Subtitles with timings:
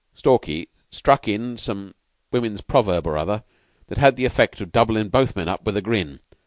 [0.15, 1.93] Stalky struck in with some
[2.31, 3.43] woman's proverb or other,
[3.85, 6.19] that had the effect of doublin' both men up with a grin.